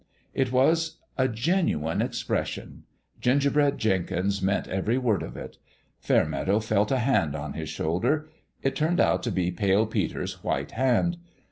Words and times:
"It 0.41 0.51
was 0.51 0.97
a 1.15 1.27
genuine 1.27 2.01
expression: 2.01 2.85
Gingerbread 3.19 3.77
Jenkins 3.77 4.41
meant 4.41 4.67
every 4.67 4.97
word 4.97 5.21
of 5.21 5.37
it. 5.37 5.59
Fairmeadow 5.99 6.59
felt 6.59 6.89
a 6.91 6.97
hand 6.97 7.35
on 7.35 7.53
his 7.53 7.69
shoulder. 7.69 8.27
It 8.63 8.75
turned 8.75 8.99
out 8.99 9.21
to 9.21 9.31
be 9.31 9.51
Pale 9.51 9.85
Peter's 9.85 10.43
white 10.43 10.71
hand. 10.71 11.17